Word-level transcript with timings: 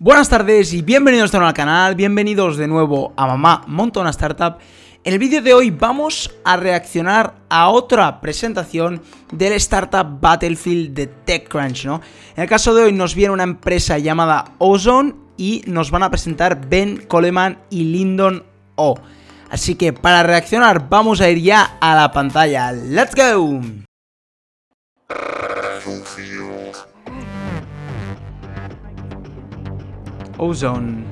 Buenas 0.00 0.28
tardes 0.28 0.72
y 0.72 0.82
bienvenidos 0.82 1.30
de 1.30 1.38
nuevo 1.38 1.46
al 1.46 1.54
canal, 1.54 1.94
bienvenidos 1.94 2.56
de 2.56 2.66
nuevo 2.66 3.12
a 3.16 3.28
Mamá 3.28 3.62
Monta 3.68 4.00
una 4.00 4.10
Startup. 4.10 4.56
En 5.04 5.12
el 5.12 5.20
vídeo 5.20 5.40
de 5.40 5.54
hoy 5.54 5.70
vamos 5.70 6.34
a 6.42 6.56
reaccionar 6.56 7.36
a 7.48 7.68
otra 7.68 8.20
presentación 8.20 9.00
del 9.30 9.52
Startup 9.52 10.04
Battlefield 10.20 10.94
de 10.94 11.06
TechCrunch, 11.06 11.84
¿no? 11.84 12.00
En 12.34 12.42
el 12.42 12.48
caso 12.48 12.74
de 12.74 12.82
hoy 12.82 12.92
nos 12.92 13.14
viene 13.14 13.34
una 13.34 13.44
empresa 13.44 13.96
llamada 13.98 14.46
Ozone 14.58 15.14
y 15.36 15.62
nos 15.68 15.92
van 15.92 16.02
a 16.02 16.10
presentar 16.10 16.68
Ben 16.68 17.06
Coleman 17.06 17.60
y 17.70 17.84
Lyndon 17.84 18.42
O. 18.74 18.96
Así 19.48 19.76
que 19.76 19.92
para 19.92 20.24
reaccionar 20.24 20.88
vamos 20.88 21.20
a 21.20 21.30
ir 21.30 21.38
ya 21.40 21.78
a 21.80 21.94
la 21.94 22.10
pantalla. 22.10 22.72
¡Let's 22.72 23.14
go! 23.14 23.60
Ozone. 30.38 31.04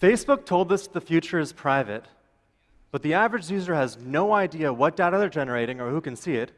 Facebook 0.00 0.44
told 0.44 0.70
us 0.70 0.86
the 0.86 1.00
future 1.00 1.40
is 1.40 1.52
private, 1.52 2.04
but 2.92 3.02
the 3.02 3.14
average 3.14 3.50
user 3.50 3.74
has 3.74 3.96
no 3.98 4.34
idea 4.34 4.70
what 4.70 4.96
data 4.96 5.16
they're 5.18 5.30
generating 5.30 5.80
or 5.80 5.88
who 5.90 6.02
can 6.02 6.14
see 6.14 6.34
it, 6.34 6.52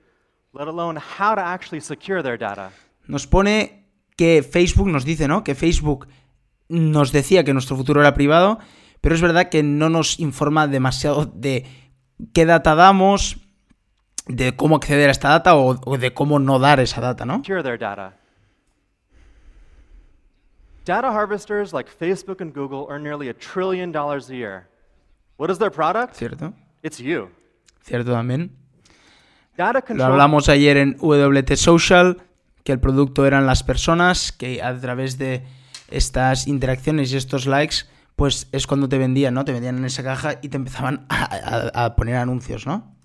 let 0.53 0.67
alone 0.67 0.97
how 0.97 1.35
to 1.37 1.41
actually 1.41 1.81
secure 1.81 2.23
their 2.23 2.37
data. 2.37 2.73
Nos 3.07 3.27
pone 3.27 3.85
que 4.17 4.43
Facebook 4.43 4.89
nos 4.89 5.05
dice, 5.05 5.29
¿no? 5.29 5.45
Que 5.45 5.55
Facebook 5.55 6.09
nos 6.69 7.13
decía 7.13 7.45
que 7.45 7.53
nuestro 7.53 7.77
futuro 7.77 8.01
era 8.01 8.15
privado, 8.15 8.59
pero 9.01 9.15
es 9.15 9.21
verdad 9.21 9.49
que 9.49 9.63
no 9.63 9.89
nos 9.89 10.19
informa 10.19 10.67
demasiado 10.67 11.27
de 11.27 11.65
qué 12.33 12.47
data 12.47 12.75
damos, 12.75 13.37
de 14.27 14.55
cómo 14.57 14.77
acceder 14.77 15.09
a 15.09 15.13
esta 15.13 15.29
data 15.31 15.55
o, 15.57 15.79
o 15.85 15.99
de 15.99 16.13
cómo 16.13 16.39
no 16.39 16.59
dar 16.59 16.81
esa 16.81 17.01
data, 17.01 17.25
¿no? 17.25 17.43
Data. 20.85 21.09
Harvesters 21.09 21.73
like 21.73 21.91
Facebook 21.91 22.41
and 22.41 22.55
Google 22.55 22.87
earn 22.91 23.03
nearly 23.03 23.29
a 23.29 23.35
trillion 23.35 23.91
dollars 23.93 24.31
a 24.31 24.35
year. 24.35 24.69
What 25.37 25.51
is 25.51 25.59
their 25.59 25.71
product? 25.71 26.15
¿Cierto? 26.15 26.53
It's 26.83 26.99
you. 26.99 27.29
¿Cierto 27.83 28.13
también? 28.13 28.53
Data 29.57 29.83
Lo 29.95 30.05
hablamos 30.05 30.49
ayer 30.49 30.77
en 30.77 30.97
WT 31.01 31.57
Social, 31.57 32.19
que 32.63 32.73
el 32.73 32.81
producto 32.81 33.27
eran 33.27 33.47
las 33.47 33.63
personas, 33.63 34.33
que 34.33 34.63
a 34.63 34.79
través 34.79 35.19
de 35.19 35.45
estas 35.89 36.47
interacciones 36.47 37.13
y 37.13 37.17
estos 37.17 37.47
likes, 37.47 37.77
pues 38.17 38.49
es 38.53 38.67
cuando 38.67 38.89
te 38.89 38.99
vendían, 38.99 39.35
¿no? 39.35 39.45
Te 39.45 39.53
vendían 39.53 39.79
en 39.79 39.85
esa 39.85 40.03
caja 40.03 40.35
y 40.43 40.49
te 40.49 40.57
empezaban 40.57 41.07
a, 41.09 41.71
a- 41.75 41.85
a 41.87 41.97
poner 41.97 42.17
anuncios, 42.17 42.67
¿no? 42.67 42.96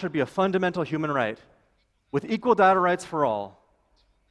Should 0.00 0.12
be 0.12 0.20
a 0.20 0.26
fundamental 0.26 0.82
human 0.82 1.10
right, 1.10 1.38
with 2.10 2.24
equal 2.24 2.54
data 2.54 2.80
rights 2.80 3.04
for 3.04 3.24
all. 3.24 3.62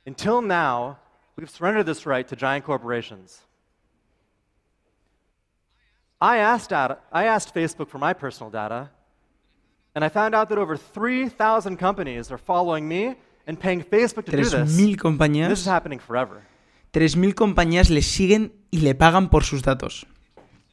Until 0.06 0.42
now, 0.42 0.98
we've 1.36 1.50
surrendered 1.50 1.86
this 1.86 2.06
right 2.06 2.28
to 2.28 2.36
giant 2.36 2.66
corporations. 2.66 3.42
I 6.20 6.38
asked, 6.38 6.72
data, 6.72 6.98
I 7.14 7.26
asked 7.26 7.54
Facebook 7.54 7.88
for 7.88 8.00
my 8.00 8.14
personal 8.14 8.50
data, 8.50 8.90
and 9.96 10.04
I 10.04 10.10
found 10.10 10.36
out 10.36 10.50
that 10.50 10.58
over 10.58 10.76
3,000 10.76 11.78
companies 11.78 12.32
are 12.32 12.38
following 12.38 12.88
me 12.88 13.16
and 13.48 13.58
paying 13.58 13.82
Facebook 13.82 14.26
to 14.26 14.32
do 14.32 14.44
this. 14.44 14.54
3.000 14.54 15.50
This 15.50 15.62
is 15.62 15.66
happening 15.66 16.00
forever. 16.00 16.42
3.000 16.92 17.34
compañías 17.34 17.90
le 17.90 18.02
siguen 18.02 18.52
y 18.72 18.80
le 18.80 18.96
pagan 18.96 19.30
por 19.30 19.44
sus 19.44 19.62
datos. 19.62 20.06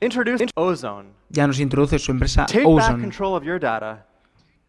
Introduce 0.00 0.46
Ozone. 0.56 1.10
Ya 1.30 1.46
nos 1.46 1.58
introduce 1.58 1.98
su 1.98 2.12
empresa 2.12 2.46
Take 2.46 2.64
back 2.64 3.00
control 3.00 3.34
of 3.34 3.44
your 3.44 3.58
data 3.58 4.04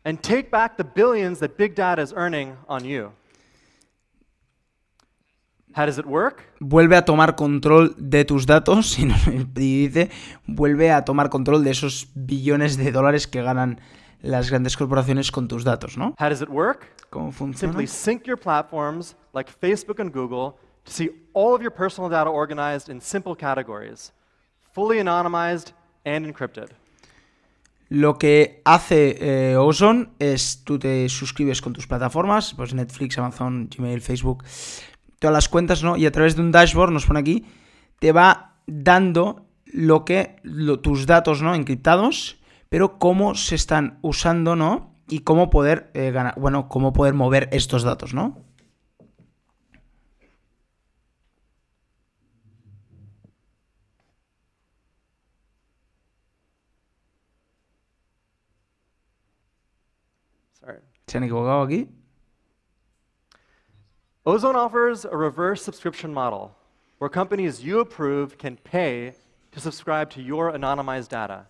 and 0.07 0.21
take 0.21 0.49
back 0.49 0.77
the 0.77 0.85
billions 0.85 1.39
that 1.39 1.57
big 1.57 1.75
data 1.75 2.01
is 2.01 2.13
earning 2.15 2.55
on 2.69 2.85
you. 2.85 3.11
How 5.73 5.85
does 5.85 5.99
it 5.99 6.05
work? 6.05 6.43
Vuelve 6.61 6.95
a 6.95 7.03
tomar 7.03 7.35
control 7.35 7.93
de 7.97 8.23
tus 8.23 8.45
datos 8.45 8.97
y, 8.99 9.05
y 9.05 9.87
dice, 9.87 10.09
vuelve 10.47 10.91
a 10.91 11.03
tomar 11.03 11.29
control 11.29 11.61
de 11.63 11.71
esos 11.71 12.07
billones 12.15 12.77
de 12.77 12.91
dólares 12.93 13.27
que 13.27 13.43
ganan 13.43 13.81
las 14.21 14.49
grandes 14.49 14.77
corporaciones 14.77 15.29
con 15.29 15.49
tus 15.49 15.65
datos, 15.65 15.97
¿no? 15.97 16.15
How 16.17 16.29
does 16.29 16.41
it 16.41 16.49
work? 16.49 16.87
¿Cómo 17.09 17.33
funciona? 17.33 17.73
Simply 17.73 17.85
sync 17.85 18.25
your 18.25 18.39
platforms 18.39 19.13
like 19.33 19.51
Facebook 19.51 19.99
and 19.99 20.11
Google 20.13 20.55
to 20.85 20.91
see 20.91 21.09
all 21.33 21.53
of 21.53 21.61
your 21.61 21.71
personal 21.71 22.09
data 22.09 22.29
organized 22.29 22.89
in 22.89 23.01
simple 23.01 23.35
categories, 23.35 24.13
fully 24.73 24.99
anonymized 24.99 25.73
and 26.05 26.25
encrypted. 26.25 26.69
Lo 27.89 28.17
que 28.17 28.61
hace 28.65 29.17
eh, 29.51 29.55
Ozone 29.55 30.09
es 30.19 30.63
tú 30.65 30.77
te 30.77 31.07
suscribes 31.07 31.61
con 31.61 31.73
tus 31.73 31.87
plataformas, 31.87 32.53
pues 32.53 32.73
Netflix, 32.73 33.17
Amazon, 33.17 33.69
Gmail, 33.73 34.01
Facebook, 34.01 34.43
todas 35.19 35.33
las 35.33 35.47
cuentas, 35.47 35.83
¿no? 35.83 35.95
Y 35.95 36.05
a 36.05 36.11
través 36.11 36.35
de 36.35 36.41
un 36.41 36.51
dashboard, 36.51 36.91
nos 36.91 37.05
pone 37.05 37.19
aquí, 37.19 37.45
te 37.99 38.11
va 38.11 38.55
dando 38.65 39.45
lo 39.65 40.03
que 40.03 40.35
tus 40.81 41.05
datos, 41.05 41.41
¿no? 41.41 41.55
Encriptados, 41.55 42.39
pero 42.69 42.99
cómo 42.99 43.35
se 43.35 43.55
están 43.55 43.99
usando, 44.01 44.55
¿no? 44.55 44.93
Y 45.07 45.19
cómo 45.19 45.49
poder 45.49 45.89
eh, 45.93 46.11
ganar, 46.11 46.35
bueno, 46.37 46.67
cómo 46.67 46.91
poder 46.91 47.13
mover 47.13 47.47
estos 47.53 47.83
datos, 47.83 48.13
¿no? 48.13 48.46
Sorry. 60.67 60.81
Se 61.07 61.17
han 61.17 61.23
equivocado 61.23 61.61
aquí. 61.61 61.87
Ozone 64.25 64.57
offers 64.57 65.05
a 65.05 65.15
reverse 65.15 65.63
subscription 65.63 66.13
model 66.13 66.51
where 66.99 67.09
companies 67.09 67.63
you 67.63 67.79
approve 67.79 68.37
can 68.37 68.57
pay 68.57 69.13
to 69.51 69.61
subscribe 69.61 70.09
to 70.09 70.21
your 70.21 70.51
anonymized 70.51 71.09
data. 71.09 71.47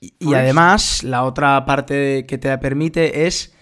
Y, 0.00 0.12
y 0.20 0.34
además, 0.34 1.02
la 1.02 1.24
otra 1.24 1.64
parte 1.64 2.24
que 2.26 2.38
te 2.38 2.56
permite 2.58 3.26
es 3.26 3.52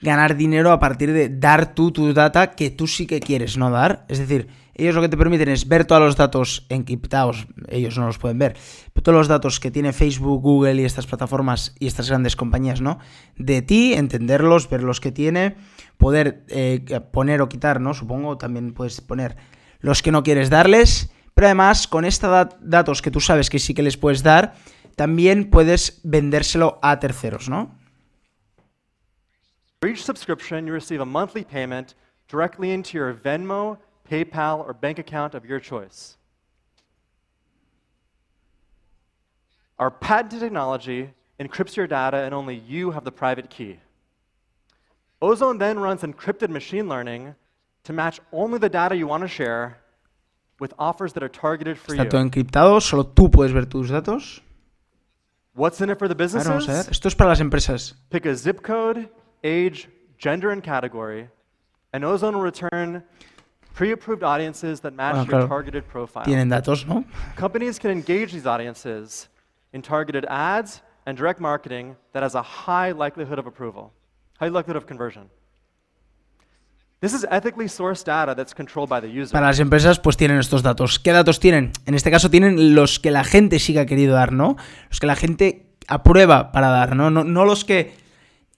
ganar 0.00 0.36
dinero 0.36 0.72
a 0.72 0.78
partir 0.78 1.12
de 1.12 1.28
dar 1.28 1.74
tú 1.74 1.90
tu 1.90 2.12
data 2.12 2.52
que 2.52 2.70
tú 2.70 2.86
sí 2.86 3.06
que 3.06 3.20
quieres 3.20 3.56
no 3.56 3.70
dar. 3.70 4.04
Es 4.08 4.18
decir, 4.18 4.48
ellos 4.74 4.94
lo 4.94 5.00
que 5.00 5.08
te 5.08 5.16
permiten 5.16 5.48
es 5.48 5.68
ver 5.68 5.86
todos 5.86 6.02
los 6.02 6.16
datos 6.16 6.66
encriptados, 6.68 7.46
ellos 7.68 7.96
no 7.96 8.06
los 8.06 8.18
pueden 8.18 8.38
ver, 8.38 8.56
pero 8.92 9.04
todos 9.04 9.16
los 9.16 9.28
datos 9.28 9.58
que 9.58 9.70
tiene 9.70 9.94
Facebook, 9.94 10.42
Google 10.42 10.74
y 10.74 10.84
estas 10.84 11.06
plataformas 11.06 11.74
y 11.78 11.86
estas 11.86 12.10
grandes 12.10 12.36
compañías, 12.36 12.82
¿no? 12.82 12.98
De 13.36 13.62
ti, 13.62 13.94
entenderlos, 13.94 14.68
ver 14.68 14.82
los 14.82 15.00
que 15.00 15.12
tiene, 15.12 15.56
poder 15.96 16.44
eh, 16.48 16.84
poner 17.10 17.40
o 17.40 17.48
quitar, 17.48 17.80
¿no? 17.80 17.94
Supongo 17.94 18.36
también 18.36 18.74
puedes 18.74 19.00
poner 19.00 19.36
los 19.80 20.02
que 20.02 20.12
no 20.12 20.22
quieres 20.22 20.50
darles, 20.50 21.10
pero 21.32 21.46
además 21.46 21.86
con 21.88 22.04
estos 22.04 22.48
datos 22.60 23.00
que 23.00 23.10
tú 23.10 23.20
sabes 23.20 23.48
que 23.48 23.58
sí 23.58 23.72
que 23.72 23.82
les 23.82 23.96
puedes 23.96 24.22
dar, 24.22 24.56
también 24.94 25.48
puedes 25.48 26.00
vendérselo 26.04 26.78
a 26.82 27.00
terceros, 27.00 27.48
¿no? 27.48 27.74
For 29.80 29.88
each 29.88 30.04
subscription, 30.04 30.66
you 30.66 30.72
receive 30.72 31.00
a 31.00 31.06
monthly 31.06 31.44
payment 31.44 31.94
directly 32.28 32.70
into 32.70 32.96
your 32.96 33.12
Venmo, 33.12 33.78
PayPal, 34.10 34.58
or 34.66 34.72
bank 34.72 34.98
account 34.98 35.34
of 35.34 35.44
your 35.44 35.60
choice. 35.60 36.16
Our 39.78 39.90
patented 39.90 40.40
technology 40.40 41.10
encrypts 41.38 41.76
your 41.76 41.86
data, 41.86 42.16
and 42.18 42.34
only 42.34 42.56
you 42.56 42.92
have 42.92 43.04
the 43.04 43.12
private 43.12 43.50
key. 43.50 43.78
Ozone 45.20 45.58
then 45.58 45.78
runs 45.78 46.02
encrypted 46.02 46.48
machine 46.48 46.88
learning 46.88 47.34
to 47.84 47.92
match 47.92 48.20
only 48.32 48.58
the 48.58 48.68
data 48.68 48.96
you 48.96 49.06
want 49.06 49.22
to 49.22 49.28
share 49.28 49.78
with 50.58 50.72
offers 50.78 51.12
that 51.12 51.22
are 51.22 51.28
targeted 51.28 51.78
for 51.78 51.92
Está 51.94 52.04
you. 52.04 52.10
todo 52.10 52.22
encriptado, 52.24 52.80
solo 52.80 53.04
tú 53.04 53.30
puedes 53.30 53.52
ver 53.52 53.66
tus 53.66 53.90
datos. 53.90 54.40
What's 55.54 55.80
in 55.80 55.90
it 55.90 55.98
for 55.98 56.08
the 56.08 56.14
Ahora 56.14 56.44
vamos 56.44 56.64
a 56.68 56.72
ver. 56.72 56.76
businesses? 56.84 56.88
Esto 56.90 57.08
es 57.08 57.14
para 57.14 57.30
las 57.30 57.40
empresas. 57.40 57.94
Pick 58.10 58.26
a 58.26 58.34
zip 58.34 58.62
code, 58.62 59.08
age, 59.44 59.88
gender, 60.18 60.50
and 60.50 60.62
category, 60.62 61.28
and 61.92 62.04
Ozone 62.04 62.34
will 62.34 62.42
return 62.42 63.02
pre-approved 63.74 64.22
audiences 64.22 64.80
that 64.80 64.94
match 64.94 65.14
Bueno, 65.14 65.40
your 65.40 65.48
targeted 65.48 65.86
profile. 65.88 66.24
Tienen 66.24 66.48
datos, 66.48 66.86
¿no? 66.86 67.04
Companies 67.36 67.78
can 67.78 67.90
engage 67.90 68.32
these 68.32 68.46
audiences 68.46 69.28
in 69.72 69.82
targeted 69.82 70.24
ads 70.28 70.82
and 71.06 71.16
direct 71.16 71.40
marketing 71.40 71.96
that 72.12 72.22
has 72.22 72.34
a 72.34 72.42
high 72.42 72.92
likelihood 72.92 73.38
of 73.38 73.46
approval, 73.46 73.92
high 74.40 74.48
likelihood 74.48 74.76
of 74.76 74.86
conversion. 74.86 75.28
This 77.00 77.12
is 77.12 77.26
ethically 77.30 77.66
sourced 77.66 78.04
data 78.04 78.34
that's 78.34 78.54
controlled 78.54 78.88
by 78.88 79.00
the 79.00 79.08
user. 79.08 79.32
Para 79.32 79.46
las 79.46 79.60
empresas, 79.60 80.00
pues 80.00 80.16
tienen 80.16 80.38
estos 80.38 80.62
datos. 80.62 80.98
¿Qué 80.98 81.12
datos 81.12 81.38
tienen? 81.38 81.72
En 81.84 81.94
este 81.94 82.10
caso 82.10 82.30
tienen 82.30 82.74
los 82.74 82.98
que 82.98 83.10
la 83.10 83.22
gente 83.22 83.58
sí 83.58 83.74
que 83.74 83.80
ha 83.80 83.86
querido 83.86 84.14
dar, 84.14 84.32
¿no? 84.32 84.56
Los 84.88 84.98
que 84.98 85.06
la 85.06 85.14
gente 85.14 85.66
aprueba 85.88 86.52
para 86.52 86.68
dar, 86.68 86.96
¿no? 86.96 87.10
No, 87.10 87.22
no 87.22 87.44
los 87.44 87.66
que 87.66 87.94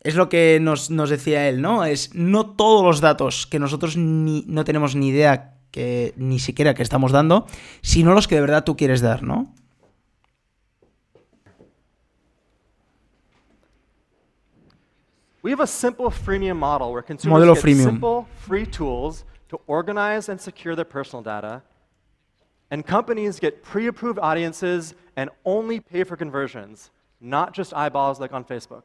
Es 0.09 0.15
lo 0.15 0.31
que 0.31 0.59
nos, 0.59 0.89
nos 0.89 1.11
decía 1.11 1.51
él, 1.51 1.61
¿no? 1.61 1.85
Es 1.85 2.15
no 2.15 2.57
todos 2.57 2.83
los 2.83 3.03
datos 3.03 3.47
que 3.47 3.59
nosotros 3.59 3.99
ni, 3.99 4.43
no 4.47 4.65
tenemos 4.65 4.97
ni 4.97 5.09
idea 5.09 5.59
que 5.71 6.15
ni 6.17 6.39
siquiera 6.39 6.73
que 6.73 6.83
estamos 6.83 7.13
dando, 7.13 7.45
sino 7.83 8.15
los 8.15 8.27
que 8.27 8.37
de 8.37 8.41
verdad 8.41 8.65
tú 8.65 8.75
quieres 8.75 9.03
dar, 9.03 9.23
¿no? 9.23 9.53
We 15.43 15.53
have 15.53 15.61
a 15.61 15.67
simple 15.67 16.11
freemium 16.11 16.57
model 16.57 16.91
where 16.91 17.03
consumers 17.03 17.43
Modelo 17.43 17.55
get 17.55 17.65
freemium. 17.65 17.91
simple, 17.91 18.27
free 18.47 18.65
tools 18.65 19.27
to 19.51 19.61
organize 19.67 20.31
and 20.31 20.41
secure 20.41 20.75
their 20.75 20.87
personal 20.87 21.23
data, 21.23 21.61
and 22.71 22.83
companies 22.83 23.39
get 23.39 23.63
pre-approved 23.63 24.19
audiences 24.19 24.95
and 25.17 25.29
only 25.45 25.81
pay 25.81 26.03
for 26.03 26.17
conversions, 26.17 26.91
not 27.21 27.53
just 27.53 27.75
eyeballs 27.75 28.19
like 28.19 28.33
on 28.33 28.43
Facebook. 28.43 28.85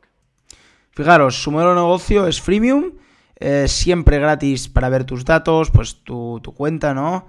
Fijaros, 0.95 1.41
su 1.41 1.51
modelo 1.51 1.71
de 1.71 1.77
negocio 1.77 2.27
es 2.27 2.39
freemium, 2.39 2.91
eh, 3.39 3.67
siempre 3.67 4.19
gratis 4.19 4.69
para 4.69 4.89
ver 4.89 5.05
tus 5.05 5.25
datos, 5.25 5.71
pues 5.71 6.03
tu, 6.03 6.39
cuenta, 6.55 6.93
¿no? 6.93 7.27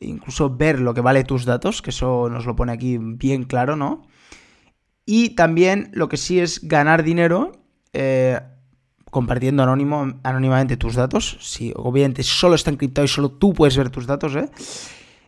Incluso 0.00 0.56
ver 0.56 0.80
lo 0.80 0.94
que 0.94 1.02
vale 1.02 1.22
tus 1.22 1.44
datos, 1.44 1.82
que 1.82 1.90
eso 1.90 2.30
nos 2.30 2.46
lo 2.46 2.56
pone 2.56 2.72
aquí 2.72 2.96
bien 2.98 3.44
claro, 3.44 3.76
¿no? 3.76 4.02
Y 5.04 5.30
también 5.30 5.90
lo 5.92 6.08
que 6.08 6.16
sí 6.16 6.40
es 6.40 6.66
ganar 6.66 7.02
dinero 7.02 7.52
eh, 7.92 8.40
compartiendo 9.10 9.62
anónimo, 9.62 10.14
anónimamente 10.22 10.78
tus 10.78 10.94
datos. 10.94 11.36
Si 11.42 11.72
obviamente 11.76 12.22
solo 12.22 12.54
está 12.54 12.70
encriptado 12.70 13.04
y 13.04 13.08
solo 13.08 13.30
tú 13.30 13.52
puedes 13.52 13.76
ver 13.76 13.90
tus 13.90 14.06
datos, 14.06 14.34
¿eh? 14.36 14.48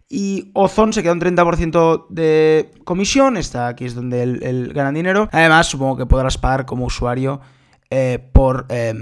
Y 0.09 0.51
Ozone 0.55 0.95
se 0.95 1.03
queda 1.03 1.13
un 1.13 1.21
30% 1.21 2.07
de 2.09 2.71
comisión. 2.85 3.37
Está 3.37 3.69
aquí 3.69 3.85
es 3.85 3.95
donde 3.95 4.23
él, 4.23 4.41
él 4.43 4.73
gana 4.73 4.91
dinero. 4.91 5.29
Además, 5.33 5.67
supongo 5.67 5.99
que 5.99 6.07
podrás 6.07 6.39
pagar 6.39 6.65
como 6.65 6.87
usuario 6.87 7.43
eh, 7.91 8.19
por, 8.33 8.67
eh, 8.69 8.95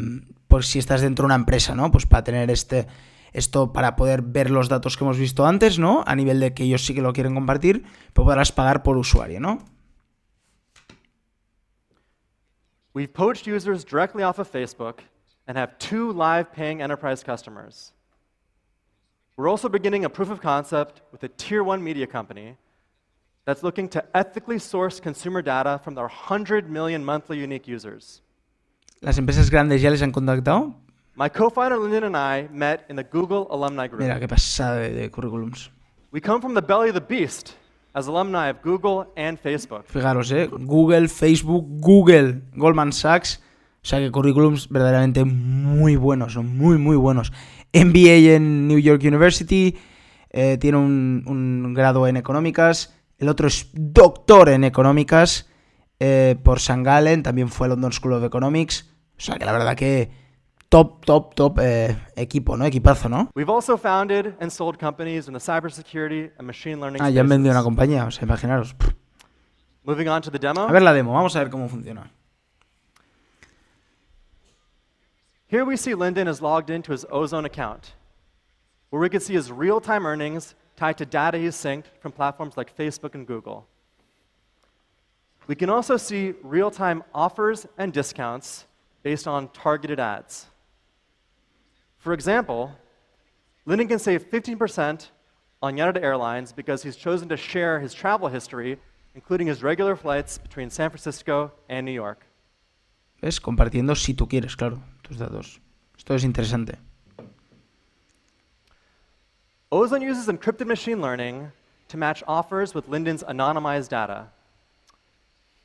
por 0.48 0.64
si 0.64 0.78
estás 0.78 1.00
dentro 1.00 1.24
de 1.24 1.26
una 1.26 1.34
empresa, 1.34 1.74
¿no? 1.74 1.90
Pues 1.90 2.06
para 2.06 2.24
tener 2.24 2.50
este 2.50 2.86
esto 3.32 3.70
para 3.72 3.96
poder 3.96 4.22
ver 4.22 4.50
los 4.50 4.68
datos 4.68 4.96
que 4.96 5.04
hemos 5.04 5.18
visto 5.18 5.46
antes, 5.46 5.78
¿no? 5.78 6.02
A 6.06 6.16
nivel 6.16 6.40
de 6.40 6.54
que 6.54 6.64
ellos 6.64 6.86
sí 6.86 6.94
que 6.94 7.02
lo 7.02 7.12
quieren 7.12 7.34
compartir, 7.34 7.84
pero 8.14 8.24
podrás 8.24 8.50
pagar 8.50 8.82
por 8.82 8.96
usuario, 8.96 9.40
¿no? 9.40 9.58
We've 12.94 13.12
poached 13.12 13.46
users 13.46 13.84
directly 13.84 14.22
off 14.22 14.38
of 14.38 14.50
Facebook 14.50 15.00
and 15.46 15.58
have 15.58 15.76
two 15.78 16.12
live 16.12 16.50
paying 16.50 16.80
enterprise 16.80 17.22
customers. 17.22 17.92
We're 19.36 19.50
also 19.50 19.68
beginning 19.68 20.06
a 20.06 20.08
proof 20.08 20.30
of 20.30 20.40
concept 20.40 21.02
with 21.12 21.22
a 21.22 21.28
tier 21.28 21.62
one 21.62 21.84
media 21.84 22.06
company 22.06 22.56
that's 23.44 23.62
looking 23.62 23.86
to 23.90 24.02
ethically 24.14 24.58
source 24.58 24.98
consumer 24.98 25.42
data 25.42 25.78
from 25.84 25.94
their 25.94 26.06
100 26.06 26.70
million 26.70 27.04
monthly 27.04 27.38
unique 27.38 27.68
users. 27.68 28.22
Las 29.00 29.18
empresas 29.18 29.50
grandes 29.50 29.82
ya 29.82 29.90
les 29.90 30.02
han 30.02 30.12
contactado. 30.12 30.74
My 31.16 31.30
co 31.30 31.50
founder 31.50 31.78
Lyndon 31.78 32.14
and 32.14 32.16
I 32.16 32.48
met 32.52 32.84
in 32.90 32.96
the 32.96 33.04
Google 33.04 33.46
Alumni 33.50 33.88
Group. 33.88 34.02
Mira 34.02 34.20
qué 34.20 34.28
pasada 34.28 34.76
de, 34.76 34.90
de 34.90 35.10
currículums. 35.10 35.70
We 36.12 36.20
come 36.20 36.40
from 36.40 36.54
the 36.54 36.60
belly 36.60 36.90
of 36.90 36.94
the 36.94 37.00
beast 37.00 37.54
as 37.94 38.06
alumni 38.06 38.50
of 38.50 38.62
Google 38.62 39.06
and 39.16 39.38
Facebook. 39.38 39.84
Fijaros, 39.86 40.30
¿eh? 40.30 40.48
Google, 40.50 41.08
Facebook, 41.08 41.64
Google, 41.80 42.42
Goldman 42.54 42.92
Sachs. 42.92 43.40
O 43.82 43.88
sea 43.88 43.98
que 43.98 44.10
currículums 44.10 44.68
verdaderamente 44.68 45.24
muy 45.24 45.96
buenos, 45.96 46.32
son 46.32 46.56
muy, 46.58 46.76
muy 46.76 46.96
buenos. 46.96 47.32
MBA 47.72 48.34
en 48.34 48.68
New 48.68 48.78
York 48.78 49.02
University, 49.04 49.76
eh, 50.30 50.58
tiene 50.58 50.76
un, 50.76 51.22
un 51.26 51.72
grado 51.72 52.06
en 52.06 52.16
económicas, 52.16 52.94
el 53.18 53.28
otro 53.28 53.46
es 53.46 53.70
doctor 53.72 54.48
en 54.48 54.64
económicas 54.64 55.48
eh, 55.98 56.36
por 56.42 56.58
St. 56.58 56.82
Gallen, 56.82 57.22
también 57.22 57.48
fue 57.48 57.68
London 57.68 57.92
School 57.92 58.14
of 58.14 58.24
Economics. 58.24 58.90
O 59.16 59.20
sea 59.20 59.36
que 59.38 59.44
la 59.44 59.52
verdad 59.52 59.76
que 59.76 60.10
top, 60.68 61.04
top, 61.04 61.34
top 61.34 61.58
eh, 61.60 61.96
equipo, 62.16 62.56
¿no? 62.56 62.64
Equipazo, 62.66 63.08
¿no? 63.08 63.30
We've 63.34 63.50
also 63.50 63.78
founded 63.78 64.34
and 64.40 64.50
sold 64.50 64.78
companies 64.78 65.28
in 65.28 65.34
the 65.34 65.40
cybersecurity 65.40 66.32
and 66.38 66.46
machine 66.46 66.80
learning 66.80 67.00
Ah, 67.02 67.10
ya 67.10 67.22
han 67.22 67.28
vendido 67.28 67.52
una 67.52 67.62
compañía, 67.62 68.04
o 68.04 68.10
sea, 68.10 68.24
imaginaros. 68.24 68.74
Moving 69.84 70.08
on 70.08 70.20
to 70.22 70.30
the 70.30 70.38
demo. 70.38 70.62
A 70.62 70.72
ver 70.72 70.82
la 70.82 70.92
demo, 70.92 71.12
vamos 71.12 71.34
a 71.36 71.38
ver 71.38 71.50
cómo 71.50 71.68
funciona. 71.68 72.10
Here 75.48 75.64
we 75.64 75.76
see 75.76 75.94
Lyndon 75.94 76.26
is 76.26 76.42
logged 76.42 76.70
into 76.70 76.92
his 76.92 77.06
Ozone 77.08 77.46
account, 77.46 77.94
where 78.90 79.00
we 79.00 79.08
can 79.08 79.20
see 79.20 79.34
his 79.34 79.50
real 79.52 79.80
time 79.80 80.04
earnings 80.04 80.56
tied 80.76 80.98
to 80.98 81.06
data 81.06 81.38
he's 81.38 81.54
synced 81.54 81.84
from 82.00 82.10
platforms 82.10 82.56
like 82.56 82.76
Facebook 82.76 83.14
and 83.14 83.26
Google. 83.26 83.68
We 85.46 85.54
can 85.54 85.70
also 85.70 85.96
see 85.96 86.34
real 86.42 86.70
time 86.70 87.04
offers 87.14 87.66
and 87.78 87.92
discounts 87.92 88.66
based 89.02 89.28
on 89.28 89.48
targeted 89.48 90.00
ads. 90.00 90.46
For 91.98 92.12
example, 92.12 92.72
Lyndon 93.64 93.88
can 93.88 93.98
save 93.98 94.28
15% 94.30 95.08
on 95.62 95.76
United 95.76 96.02
Airlines 96.02 96.52
because 96.52 96.82
he's 96.82 96.96
chosen 96.96 97.28
to 97.28 97.36
share 97.36 97.80
his 97.80 97.94
travel 97.94 98.28
history, 98.28 98.78
including 99.14 99.46
his 99.46 99.62
regular 99.62 99.96
flights 99.96 100.38
between 100.38 100.70
San 100.70 100.90
Francisco 100.90 101.52
and 101.68 101.86
New 101.86 101.92
York. 101.92 102.26
¿Ves? 103.22 103.40
Compartiendo 103.40 103.96
si 103.96 104.14
tú 104.14 104.28
quieres, 104.28 104.56
claro, 104.56 104.82
tus 105.02 105.18
datos. 105.18 105.60
Esto 105.96 106.14
es 106.14 106.24
interesante. 106.24 106.76
Ozone 109.72 110.02
uses 110.02 110.28
encrypted 110.28 110.66
machine 110.66 111.00
learning 111.00 111.50
to 111.88 111.96
match 111.96 112.22
offers 112.28 112.74
with 112.74 112.88
Lyndon's 112.88 113.24
anonymized 113.24 113.88
data. 113.88 114.28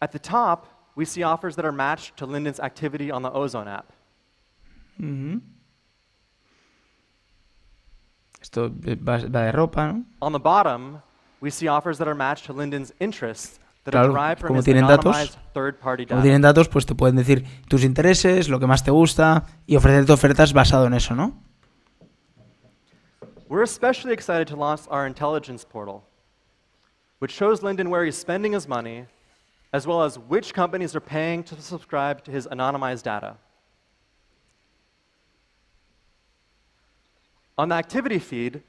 At 0.01 0.11
the 0.11 0.19
top, 0.19 0.65
we 0.95 1.05
see 1.05 1.23
offers 1.23 1.55
that 1.55 1.65
are 1.65 1.71
matched 1.71 2.17
to 2.17 2.25
Linden's 2.25 2.59
activity 2.59 3.11
on 3.11 3.21
the 3.21 3.31
Ozone 3.31 3.67
app. 3.67 3.91
Mm-hmm. 4.99 5.37
Esto 8.41 8.69
va, 8.69 9.17
va 9.29 9.45
de 9.45 9.51
ropa, 9.51 9.93
¿no? 9.93 10.05
On 10.21 10.31
the 10.33 10.39
bottom, 10.39 11.01
we 11.41 11.51
see 11.51 11.67
offers 11.67 11.97
that 11.99 12.07
are 12.07 12.15
matched 12.15 12.45
to 12.45 12.53
Linden's 12.53 12.91
interests 12.99 13.59
that 13.83 13.91
Claro, 13.91 14.07
are 14.07 14.11
derived 14.11 14.39
from 14.41 14.47
como 14.49 14.59
his 14.59 14.65
tienen 14.65 14.87
datos, 14.87 15.37
third-party 15.53 16.05
Como 16.05 16.21
data. 16.21 16.23
tienen 16.23 16.41
datos, 16.41 16.67
pues 16.67 16.85
te 16.85 16.95
pueden 16.95 17.15
decir 17.15 17.45
tus 17.69 17.83
intereses, 17.83 18.49
lo 18.49 18.59
que 18.59 18.67
más 18.67 18.83
te 18.83 18.91
gusta 18.91 19.45
y 19.67 19.75
ofrecerte 19.75 20.11
ofertas 20.11 20.53
basado 20.53 20.87
en 20.87 20.93
eso, 20.93 21.15
¿no? 21.15 21.33
We're 23.47 23.63
especially 23.63 24.13
excited 24.13 24.47
to 24.47 24.55
launch 24.55 24.81
our 24.89 25.05
intelligence 25.05 25.65
portal, 25.65 26.03
which 27.19 27.31
shows 27.31 27.61
Linden 27.61 27.89
where 27.89 28.05
he's 28.05 28.15
spending 28.17 28.53
his 28.53 28.67
money, 28.67 29.05
as 29.73 29.87
well 29.87 30.03
as 30.03 30.17
which 30.19 30.53
companies 30.53 30.95
are 30.95 31.01
paying 31.01 31.43
to 31.43 31.55
subscribe 31.61 32.23
to 32.23 32.31
his 32.31 32.47
anonymized 32.47 33.03
data. 33.03 33.37
On 37.57 37.69
the 37.69 37.75
activity 37.75 38.19
feed, 38.19 38.61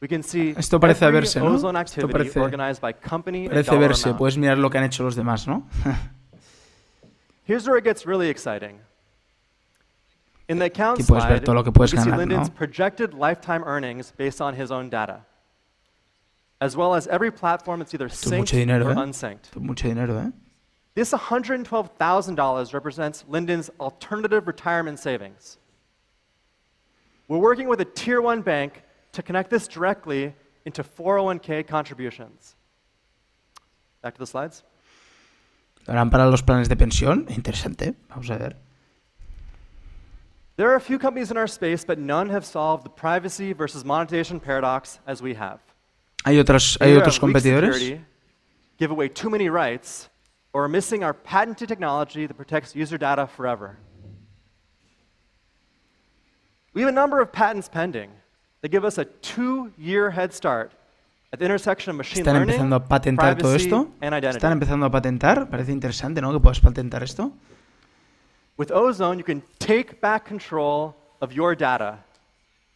we 0.00 0.08
can 0.08 0.22
see 0.22 0.54
Esto 0.56 0.80
parece 0.80 1.10
verse, 1.10 1.36
¿no? 1.36 1.54
Esto 1.56 2.08
parece- 2.08 2.40
organized 2.40 2.80
by 2.80 2.92
company 2.92 3.44
and 3.46 3.50
Parece 3.52 3.76
verse, 3.78 4.14
puedes 4.14 4.36
mirar 4.38 4.58
lo 4.58 4.70
que 4.70 4.78
han 4.78 4.84
hecho 4.84 5.04
los 5.04 5.14
demás, 5.14 5.46
¿no? 5.46 5.64
Here's 7.44 7.66
where 7.66 7.76
it 7.76 7.84
gets 7.84 8.06
really 8.06 8.28
exciting. 8.28 8.78
In 10.48 10.58
the 10.58 10.66
account 10.66 10.98
Aquí 10.98 11.06
puedes 11.06 11.24
ver 11.24 11.38
slide, 11.38 11.44
todo 11.44 11.54
lo 11.54 11.62
que 11.62 11.68
you 11.68 11.72
puedes 11.72 11.92
can 11.92 12.02
see 12.02 12.10
ganar, 12.10 12.18
Lyndon's 12.18 12.48
¿no? 12.48 12.54
projected 12.54 13.12
lifetime 13.14 13.62
earnings 13.64 14.12
based 14.16 14.40
on 14.40 14.54
his 14.54 14.70
own 14.70 14.88
data, 14.88 15.20
as 16.60 16.76
well 16.76 16.94
as 16.94 17.06
every 17.08 17.30
platform 17.30 17.80
that's 17.80 17.94
either 17.94 18.08
synced 18.08 18.50
dinero, 18.50 18.86
or 18.86 18.92
¿eh? 18.92 18.94
unsynced. 18.94 19.46
Esto 19.46 19.60
es 19.60 19.66
mucho 19.66 19.88
dinero, 19.88 20.18
¿eh? 20.18 20.32
This 20.94 21.12
$112,000 21.12 22.74
represents 22.74 23.24
Lyndon's 23.28 23.70
alternative 23.78 24.46
retirement 24.46 24.98
savings. 24.98 25.58
We're 27.28 27.38
working 27.38 27.68
with 27.68 27.80
a 27.80 27.84
tier 27.84 28.20
one 28.20 28.42
bank 28.42 28.82
to 29.12 29.22
connect 29.22 29.50
this 29.50 29.68
directly 29.68 30.34
into 30.64 30.82
401k 30.82 31.66
contributions. 31.66 32.56
Back 34.02 34.14
to 34.14 34.18
the 34.18 34.26
slides. 34.26 34.64
Lo 35.86 35.94
harán 35.94 36.10
para 36.10 36.28
los 36.28 36.42
planes 36.42 36.68
de 36.68 36.76
pensión. 36.76 37.26
Interesante. 37.30 37.94
Vamos 38.08 38.28
a 38.30 38.36
ver. 38.36 38.56
There 40.56 40.70
are 40.70 40.76
a 40.76 40.80
few 40.80 40.98
companies 40.98 41.30
in 41.30 41.36
our 41.36 41.46
space, 41.46 41.84
but 41.84 41.98
none 41.98 42.28
have 42.28 42.44
solved 42.44 42.84
the 42.84 42.90
privacy 42.90 43.52
versus 43.54 43.84
monetization 43.84 44.40
paradox 44.40 44.98
as 45.06 45.22
we 45.22 45.34
have. 45.34 45.60
¿Hay 46.24 46.38
otros, 46.38 46.78
hay 46.80 46.94
competidores? 47.18 48.00
give 48.78 48.90
away 48.90 49.08
too 49.08 49.28
many 49.28 49.48
rights, 49.48 50.08
or 50.52 50.64
are 50.64 50.68
missing 50.68 51.04
our 51.04 51.12
patented 51.12 51.68
technology 51.68 52.26
that 52.26 52.34
protects 52.34 52.74
user 52.74 52.98
data 52.98 53.26
forever. 53.26 53.76
We 56.72 56.80
have 56.82 56.88
a 56.88 56.94
number 56.94 57.20
of 57.20 57.30
patents 57.30 57.68
pending 57.68 58.10
that 58.62 58.70
give 58.70 58.84
us 58.84 58.96
a 58.98 59.04
two-year 59.04 60.10
head 60.10 60.32
start 60.32 60.72
at 61.32 61.38
the 61.38 61.44
intersection 61.44 61.90
of 61.90 61.96
machine 61.96 62.22
¿Están 62.24 62.34
learning, 62.34 62.54
empezando 62.54 62.76
a 62.76 62.88
patentar 62.88 63.38
todo 63.38 63.54
esto? 63.54 63.90
and 64.00 64.14
identity. 64.14 64.38
¿Están 64.38 64.52
empezando 64.52 64.86
a 64.86 64.90
patentar? 64.90 65.48
Parece 65.50 65.72
interesante, 65.72 66.20
¿no? 66.20 66.32
Que 66.32 66.40
puedas 66.40 66.60
patentar 66.60 67.02
esto. 67.02 67.32
With 68.56 68.70
Ozone, 68.72 69.18
you 69.18 69.24
can 69.24 69.42
take 69.58 70.00
back 70.00 70.24
control 70.26 70.94
of 71.20 71.32
your 71.32 71.54
data. 71.56 71.98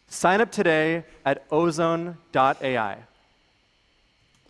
Sign 0.09 0.41
up 0.41 0.51
today 0.51 1.05
at 1.25 1.45
ozone.ai. 1.51 2.97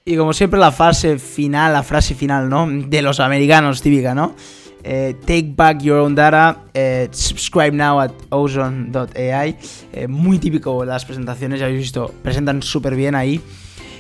Y 0.07 0.19
como 0.19 0.35
siempre 0.35 0.61
la 0.61 0.71
fase 0.71 1.19
final, 1.19 1.73
la 1.73 1.83
frase 1.83 2.15
final, 2.15 2.51
¿no? 2.51 2.69
De 2.69 3.01
los 3.01 3.21
americanos, 3.21 3.81
típica, 3.81 4.15
¿no? 4.15 4.35
Eh, 4.83 5.17
take 5.21 5.55
back 5.57 5.81
your 5.81 6.01
own 6.01 6.15
data, 6.15 6.65
eh, 6.75 7.09
subscribe 7.11 7.73
now 7.73 7.99
at 7.99 8.11
ozone.ai. 8.29 9.57
Eh, 9.95 10.07
muy 10.07 10.39
típico 10.39 10.85
las 10.85 11.07
presentaciones, 11.07 11.59
ya 11.59 11.65
habéis 11.65 11.81
visto, 11.81 12.13
presentan 12.23 12.61
súper 12.61 12.97
bien 12.97 13.15
ahí. 13.15 13.41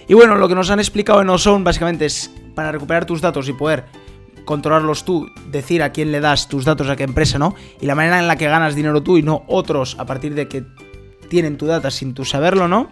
Y 0.06 0.12
bueno, 0.12 0.34
lo 0.34 0.46
que 0.46 0.54
nos 0.54 0.68
han 0.68 0.78
explicado 0.78 1.23
en 1.23 1.30
Ozone 1.30 1.64
básicamente 1.64 2.04
es 2.04 2.30
para 2.54 2.70
recuperar 2.70 3.06
tus 3.06 3.23
datos 3.23 3.49
y 3.49 3.54
poder 3.54 3.87
controlarlos 4.44 5.06
tú, 5.06 5.26
decir 5.50 5.82
a 5.82 5.90
quién 5.90 6.12
le 6.12 6.20
das 6.20 6.49
tus 6.49 6.66
datos 6.66 6.90
a 6.90 6.96
qué 6.96 7.04
empresa, 7.04 7.38
¿no? 7.38 7.54
Y 7.80 7.87
la 7.87 7.94
manera 7.94 8.18
en 8.18 8.28
la 8.28 8.37
que 8.37 8.46
ganas 8.46 8.75
dinero 8.75 9.02
tú 9.02 9.16
y 9.16 9.23
no 9.23 9.44
otros 9.46 9.96
a 9.99 10.04
partir 10.04 10.34
de 10.34 10.49
que 10.49 10.66
tienen 11.30 11.56
tu 11.56 11.64
data 11.64 11.90
sin 11.90 12.12
tú 12.12 12.26
saberlo, 12.26 12.68
¿no? 12.68 12.90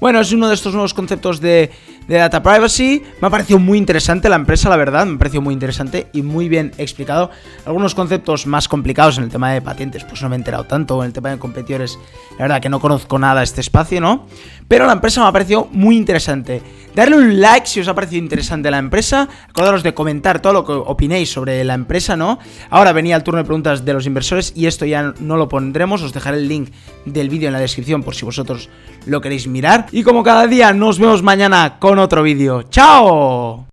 Bueno, 0.00 0.20
es 0.20 0.30
uno 0.30 0.48
de 0.48 0.54
estos 0.54 0.74
nuevos 0.74 0.94
conceptos 0.94 1.40
de, 1.40 1.70
data 2.06 2.40
privacy. 2.40 3.02
Me 3.20 3.26
ha 3.26 3.30
parecido 3.30 3.58
muy 3.58 3.78
interesante 3.78 4.28
la 4.28 4.36
empresa, 4.36 4.68
la 4.68 4.76
verdad. 4.76 5.04
Me 5.06 5.16
ha 5.16 5.18
parecido 5.18 5.42
muy 5.42 5.52
interesante 5.52 6.06
y 6.12 6.22
muy 6.22 6.48
bien 6.48 6.72
explicado. 6.78 7.30
Algunos 7.66 7.96
conceptos 7.96 8.46
más 8.46 8.68
complicados 8.68 9.18
en 9.18 9.24
el 9.24 9.30
tema 9.30 9.52
de 9.52 9.60
patentes, 9.60 10.04
pues 10.04 10.22
no 10.22 10.28
me 10.28 10.36
he 10.36 10.38
enterado 10.38 10.64
tanto. 10.64 11.02
En 11.02 11.08
el 11.08 11.12
tema 11.12 11.30
de 11.30 11.38
competidores, 11.38 11.98
la 12.38 12.44
verdad 12.44 12.62
que 12.62 12.68
no 12.68 12.78
conozco 12.78 13.18
nada 13.18 13.42
este 13.42 13.60
espacio, 13.60 14.00
¿no? 14.00 14.26
Pero 14.68 14.86
la 14.86 14.92
empresa 14.92 15.20
me 15.20 15.26
ha 15.26 15.32
parecido 15.32 15.68
muy 15.72 15.96
interesante. 15.96 16.62
Darle 16.98 17.14
un 17.14 17.40
like 17.40 17.68
si 17.68 17.78
os 17.78 17.86
ha 17.86 17.94
parecido 17.94 18.18
interesante 18.20 18.72
la 18.72 18.78
empresa. 18.78 19.28
Acordaros 19.50 19.84
de 19.84 19.94
comentar 19.94 20.42
todo 20.42 20.52
lo 20.52 20.64
que 20.64 20.72
opinéis 20.72 21.30
sobre 21.30 21.62
la 21.62 21.74
empresa, 21.74 22.16
¿no? 22.16 22.40
Ahora 22.70 22.92
venía 22.92 23.14
el 23.14 23.22
turno 23.22 23.38
de 23.38 23.44
preguntas 23.44 23.84
de 23.84 23.92
los 23.92 24.04
inversores 24.04 24.52
y 24.56 24.66
esto 24.66 24.84
ya 24.84 25.14
no 25.20 25.36
lo 25.36 25.48
pondremos. 25.48 26.02
Os 26.02 26.12
dejaré 26.12 26.38
el 26.38 26.48
link 26.48 26.72
del 27.04 27.28
vídeo 27.28 27.46
en 27.46 27.52
la 27.52 27.60
descripción 27.60 28.02
por 28.02 28.16
si 28.16 28.24
vosotros 28.24 28.68
lo 29.06 29.20
queréis 29.20 29.46
mirar. 29.46 29.86
Y 29.92 30.02
como 30.02 30.24
cada 30.24 30.48
día, 30.48 30.72
nos 30.72 30.98
vemos 30.98 31.22
mañana 31.22 31.76
con 31.78 32.00
otro 32.00 32.24
vídeo. 32.24 32.64
¡Chao! 32.64 33.64